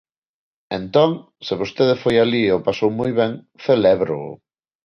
[0.77, 1.09] Entón,
[1.45, 3.31] se vostede foi alí e o pasou moi ben
[3.65, 4.29] celébroo.